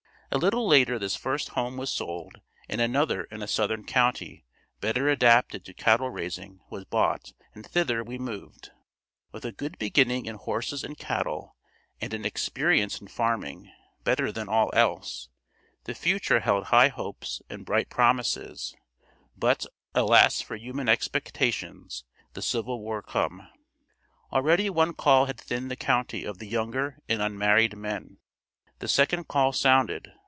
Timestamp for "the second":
28.79-29.27